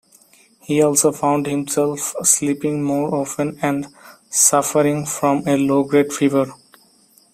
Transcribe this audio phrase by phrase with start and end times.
[0.61, 3.85] He also found himself sleeping more often and
[4.31, 6.51] suffering from a low-grade fever.